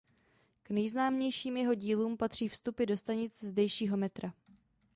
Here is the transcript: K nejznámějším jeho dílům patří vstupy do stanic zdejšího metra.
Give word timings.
K 0.63 0.69
nejznámějším 0.69 1.57
jeho 1.57 1.73
dílům 1.73 2.17
patří 2.17 2.47
vstupy 2.47 2.85
do 2.85 2.97
stanic 2.97 3.43
zdejšího 3.43 3.97
metra. 3.97 4.33